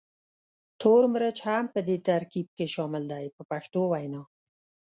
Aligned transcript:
تور 0.81 1.01
مرچ 1.13 1.37
هم 1.47 1.65
په 1.73 1.79
دې 1.87 1.97
ترکیب 2.07 2.47
کې 2.57 2.65
شامل 2.73 3.03
دی 3.11 3.25
په 3.35 3.41
پښتو 3.51 3.81
وینا. 3.91 4.21